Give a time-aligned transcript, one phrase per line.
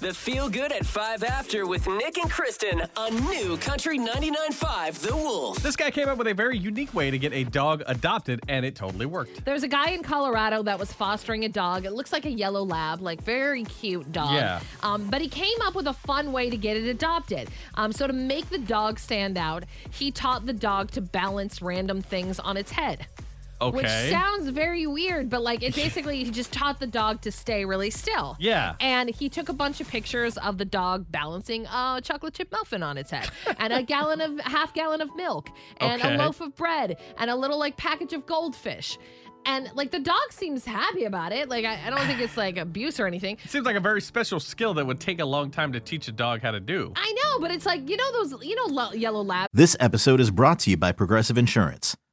[0.00, 5.14] The Feel Good at 5 After with Nick and Kristen on New Country 99.5 The
[5.14, 5.58] Wolf.
[5.58, 8.64] This guy came up with a very unique way to get a dog adopted, and
[8.64, 9.44] it totally worked.
[9.44, 11.84] There's a guy in Colorado that was fostering a dog.
[11.84, 14.32] It looks like a yellow lab, like very cute dog.
[14.32, 14.60] Yeah.
[14.82, 17.50] Um, but he came up with a fun way to get it adopted.
[17.74, 22.00] Um, so to make the dog stand out, he taught the dog to balance random
[22.00, 23.06] things on its head.
[23.60, 23.76] Okay.
[23.76, 27.64] Which sounds very weird, but like it basically he just taught the dog to stay
[27.64, 28.36] really still.
[28.40, 28.74] Yeah.
[28.80, 32.82] And he took a bunch of pictures of the dog balancing a chocolate chip muffin
[32.82, 36.14] on its head, and a gallon of half gallon of milk, and Okay.
[36.14, 38.98] a loaf of bread, and a little like package of goldfish.
[39.46, 41.48] And like the dog seems happy about it.
[41.48, 43.38] Like I, I don't think it's like abuse or anything.
[43.46, 46.12] Seems like a very special skill that would take a long time to teach a
[46.12, 46.92] dog how to do.
[46.94, 50.20] I know, but it's like you know those you know lo- yellow lab This episode
[50.20, 51.96] is brought to you by Progressive Insurance.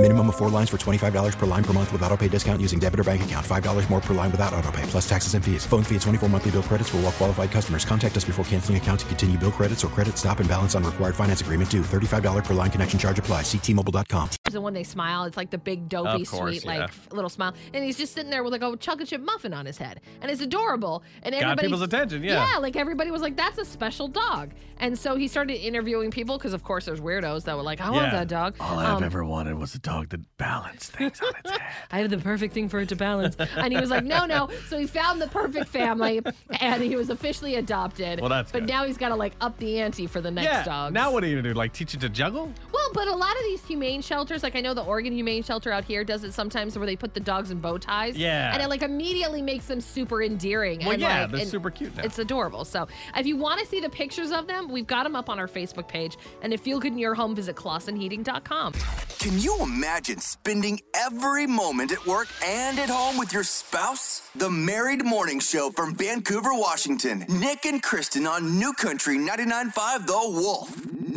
[0.00, 2.78] Minimum of four lines for $25 per line per month with auto pay discount using
[2.78, 3.44] debit or bank account.
[3.44, 5.66] $5 more per line without auto pay, plus taxes and fees.
[5.66, 7.84] Phone fee at 24 monthly bill credits for all well qualified customers.
[7.84, 10.84] Contact us before canceling account to continue bill credits or credit stop and balance on
[10.84, 11.82] required finance agreement due.
[11.82, 13.42] $35 per line connection charge apply.
[13.42, 14.30] Ctmobile.com.
[14.46, 16.82] and when they smile, it's like the big dopey course, sweet yeah.
[16.82, 19.66] like little smile, and he's just sitting there with like a chocolate chip muffin on
[19.66, 21.02] his head, and it's adorable.
[21.24, 22.46] And Got everybody people's attention, yeah.
[22.52, 26.38] yeah, like everybody was like, "That's a special dog," and so he started interviewing people
[26.38, 28.10] because of course there's weirdos that were like, "I want Yeah.
[28.20, 31.50] that dog." All Um, I've ever wanted was a dog that balanced things on its
[31.50, 31.60] head.
[31.90, 33.36] I have the perfect thing for it to balance.
[33.56, 34.48] And he was like, no, no.
[34.68, 36.20] So he found the perfect family
[36.60, 38.20] and he was officially adopted.
[38.20, 38.68] Well, that's But good.
[38.68, 40.64] now he's got to like up the ante for the next yeah.
[40.64, 40.94] dogs.
[40.94, 41.54] Now what are you gonna do?
[41.54, 42.52] Like teach it to juggle?
[42.94, 45.70] Well, but a lot of these humane shelters, like I know the Oregon Humane Shelter
[45.72, 48.16] out here does it sometimes where they put the dogs in bow ties.
[48.16, 48.52] Yeah.
[48.52, 50.80] And it like immediately makes them super endearing.
[50.80, 52.04] Well, and, yeah, like, they're and super cute now.
[52.04, 52.64] It's adorable.
[52.64, 55.38] So if you want to see the pictures of them, we've got them up on
[55.38, 56.16] our Facebook page.
[56.42, 58.72] And if feel good in your home, visit clausenheating.com.
[59.18, 64.28] Can you imagine spending every moment at work and at home with your spouse?
[64.34, 67.24] The Married Morning Show from Vancouver, Washington.
[67.28, 70.97] Nick and Kristen on New Country 99.5 The Wolf.